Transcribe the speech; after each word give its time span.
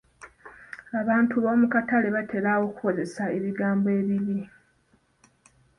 Abantu 1.01 1.33
b'omu 1.43 1.65
katale 1.73 2.07
batera 2.15 2.51
okukozesa 2.63 3.23
ebigambo 3.37 3.87
ebibi. 3.99 4.39